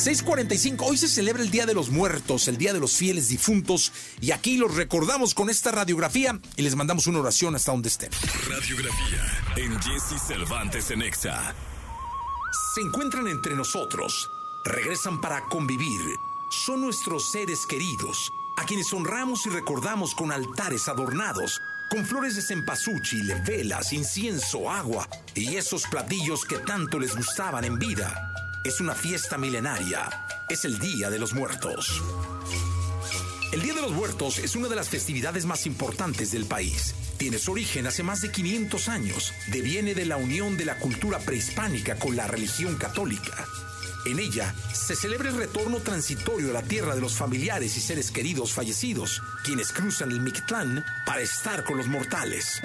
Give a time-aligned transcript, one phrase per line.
[0.00, 3.92] 6:45, hoy se celebra el Día de los Muertos, el Día de los Fieles Difuntos,
[4.20, 8.10] y aquí los recordamos con esta radiografía y les mandamos una oración hasta donde estén.
[8.48, 11.54] Radiografía en Jesse Cervantes en Exa.
[12.74, 14.30] Se encuentran entre nosotros,
[14.64, 16.00] regresan para convivir,
[16.64, 21.60] son nuestros seres queridos, a quienes honramos y recordamos con altares adornados,
[21.90, 27.78] con flores de cempasúchil, velas, incienso, agua y esos platillos que tanto les gustaban en
[27.78, 28.30] vida
[28.62, 30.08] es una fiesta milenaria.
[30.48, 32.02] Es el Día de los Muertos.
[33.52, 36.94] El Día de los Muertos es una de las festividades más importantes del país.
[37.16, 39.32] Tiene su origen hace más de 500 años.
[39.48, 43.46] Deviene de la unión de la cultura prehispánica con la religión católica.
[44.06, 48.10] En ella se celebra el retorno transitorio a la tierra de los familiares y seres
[48.10, 52.62] queridos fallecidos, quienes cruzan el Mictlán para estar con los mortales.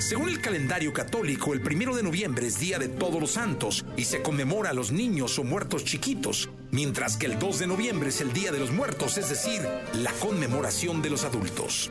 [0.00, 4.04] Según el calendario católico, el primero de noviembre es Día de Todos los Santos y
[4.06, 8.22] se conmemora a los niños o muertos chiquitos, mientras que el 2 de noviembre es
[8.22, 9.60] el Día de los Muertos, es decir,
[9.92, 11.90] la conmemoración de los adultos.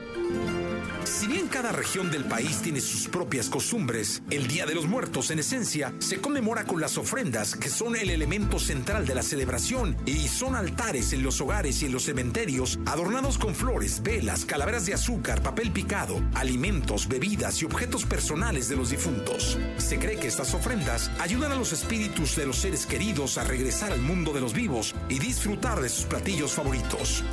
[1.06, 5.32] Si bien cada región del país tiene sus propias costumbres, el Día de los Muertos
[5.32, 9.98] en esencia se conmemora con las ofrendas que son el elemento central de la celebración
[10.06, 14.86] y son altares en los hogares y en los cementerios adornados con flores, velas, calaveras
[14.86, 19.58] de azúcar, papel picado, alimentos, bebidas y objetos personales de los difuntos.
[19.78, 23.92] Se cree que estas ofrendas ayudan a los espíritus de los seres queridos a regresar
[23.92, 27.24] al mundo de los vivos y disfrutar de sus platillos favoritos.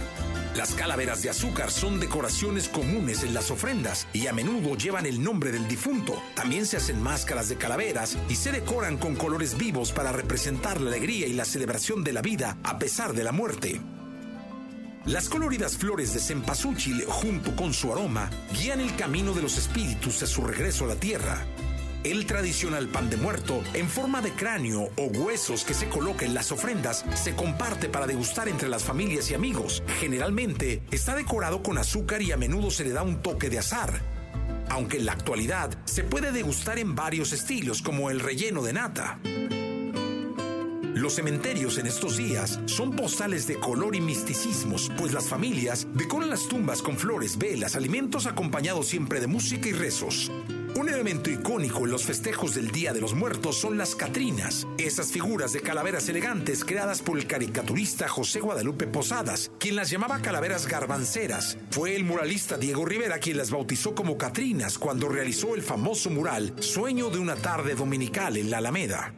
[0.57, 5.23] Las calaveras de azúcar son decoraciones comunes en las ofrendas y a menudo llevan el
[5.23, 6.23] nombre del difunto.
[6.35, 10.89] También se hacen máscaras de calaveras y se decoran con colores vivos para representar la
[10.89, 13.83] alegría y la celebración de la vida a pesar de la muerte.
[15.05, 20.23] Las coloridas flores de cempasúchil, junto con su aroma, guían el camino de los espíritus
[20.23, 21.47] a su regreso a la tierra.
[22.07, 26.35] El tradicional pan de muerto, en forma de cráneo o huesos que se coloca en
[26.35, 29.83] las ofrendas, se comparte para degustar entre las familias y amigos.
[29.99, 34.01] Generalmente está decorado con azúcar y a menudo se le da un toque de azar.
[34.69, 39.19] Aunque en la actualidad se puede degustar en varios estilos, como el relleno de nata.
[40.95, 46.31] Los cementerios en estos días son postales de color y misticismos, pues las familias decoran
[46.31, 50.31] las tumbas con flores, velas, alimentos acompañados siempre de música y rezos.
[50.77, 55.11] Un elemento icónico en los festejos del Día de los Muertos son las Catrinas, esas
[55.11, 60.67] figuras de calaveras elegantes creadas por el caricaturista José Guadalupe Posadas, quien las llamaba calaveras
[60.67, 61.57] garbanceras.
[61.71, 66.53] Fue el muralista Diego Rivera quien las bautizó como Catrinas cuando realizó el famoso mural
[66.59, 69.15] Sueño de una tarde dominical en la Alameda.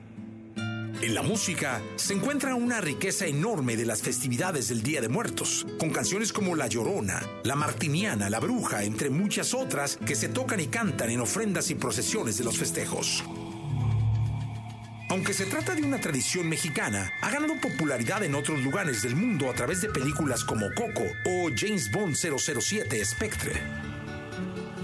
[1.00, 5.64] En la música se encuentra una riqueza enorme de las festividades del Día de Muertos,
[5.78, 10.58] con canciones como La Llorona, La Martiniana, La Bruja, entre muchas otras que se tocan
[10.58, 13.22] y cantan en ofrendas y procesiones de los festejos.
[15.08, 19.48] Aunque se trata de una tradición mexicana, ha ganado popularidad en otros lugares del mundo
[19.48, 23.87] a través de películas como Coco o James Bond 007 Spectre.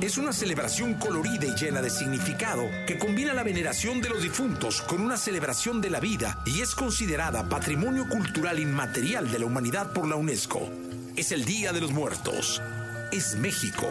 [0.00, 4.82] Es una celebración colorida y llena de significado que combina la veneración de los difuntos
[4.82, 9.92] con una celebración de la vida y es considerada patrimonio cultural inmaterial de la humanidad
[9.92, 10.68] por la UNESCO.
[11.16, 12.60] Es el Día de los Muertos.
[13.12, 13.86] Es México.